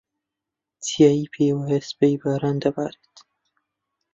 [0.85, 3.15] چیایی پێی وایە سبەی باران دەبارێت.